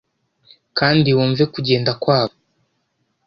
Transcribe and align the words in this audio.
kandi 0.77 1.07
wumve 1.17 1.43
kugenda 1.53 1.91
kwabo 2.01 2.35